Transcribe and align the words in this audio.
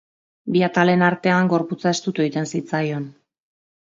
Bi 0.53 0.61
atalen 0.67 1.03
artean 1.07 1.51
gorputza 1.51 1.91
estutu 1.97 2.23
egiten 2.25 2.49
zitzaion. 2.57 3.07